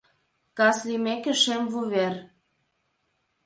[0.57, 2.13] Кас лиймеке, шем вувер